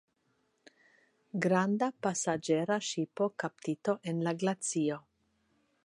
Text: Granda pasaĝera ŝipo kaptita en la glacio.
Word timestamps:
Granda 1.45 1.89
pasaĝera 2.07 2.79
ŝipo 2.87 3.29
kaptita 3.45 3.97
en 4.13 4.25
la 4.29 4.35
glacio. 4.45 4.99